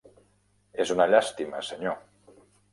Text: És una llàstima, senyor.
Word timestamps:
És 0.85 0.95
una 0.95 1.07
llàstima, 1.13 1.63
senyor. 1.71 2.43